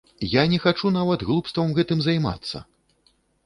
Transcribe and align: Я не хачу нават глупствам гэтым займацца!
Я 0.29 0.43
не 0.53 0.59
хачу 0.63 0.91
нават 0.95 1.27
глупствам 1.29 1.77
гэтым 1.77 2.03
займацца! 2.09 2.67